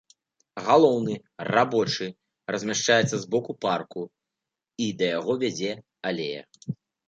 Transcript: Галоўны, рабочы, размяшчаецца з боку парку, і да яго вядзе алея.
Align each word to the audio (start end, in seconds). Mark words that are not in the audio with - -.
Галоўны, 0.69 1.13
рабочы, 1.55 2.07
размяшчаецца 2.57 3.11
з 3.11 3.21
боку 3.35 3.51
парку, 3.69 4.01
і 4.87 4.91
да 5.03 5.15
яго 5.19 5.33
вядзе 5.49 5.71
алея. 6.13 6.41